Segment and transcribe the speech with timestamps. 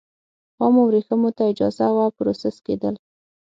[0.55, 2.95] خامو ورېښمو ته اجازه وه پروسس کېدل.